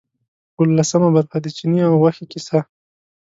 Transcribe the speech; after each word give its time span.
اوولسمه 0.57 1.09
برخه 1.15 1.37
د 1.41 1.47
چیني 1.57 1.79
او 1.87 1.93
غوښې 2.01 2.25
کیسه. 2.31 2.59